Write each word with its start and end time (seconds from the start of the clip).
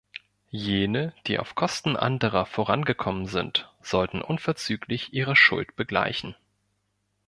Jene, 0.49 1.13
die 1.27 1.37
auf 1.37 1.53
Kosten 1.53 1.95
anderer 1.95 2.47
vorangekommen 2.47 3.27
sind, 3.27 3.71
sollten 3.83 4.23
unverzüglich 4.23 5.13
ihre 5.13 5.35
Schuld 5.35 5.75
begleichen. 5.75 6.35